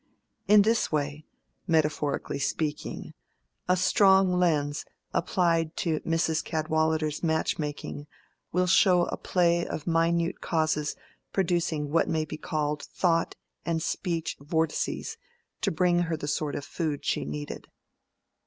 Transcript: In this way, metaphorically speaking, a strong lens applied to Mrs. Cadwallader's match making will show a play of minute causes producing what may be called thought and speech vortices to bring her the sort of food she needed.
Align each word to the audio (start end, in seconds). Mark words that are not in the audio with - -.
In 0.47 0.63
this 0.63 0.91
way, 0.91 1.27
metaphorically 1.67 2.39
speaking, 2.39 3.13
a 3.69 3.77
strong 3.77 4.33
lens 4.33 4.83
applied 5.13 5.77
to 5.77 5.99
Mrs. 5.99 6.43
Cadwallader's 6.43 7.21
match 7.21 7.59
making 7.59 8.07
will 8.51 8.65
show 8.65 9.03
a 9.03 9.15
play 9.15 9.63
of 9.63 9.85
minute 9.85 10.41
causes 10.41 10.95
producing 11.31 11.91
what 11.91 12.09
may 12.09 12.25
be 12.25 12.37
called 12.37 12.81
thought 12.81 13.35
and 13.63 13.79
speech 13.83 14.37
vortices 14.39 15.17
to 15.61 15.69
bring 15.69 15.99
her 15.99 16.17
the 16.17 16.27
sort 16.27 16.55
of 16.55 16.65
food 16.65 17.05
she 17.05 17.23
needed. 17.23 17.67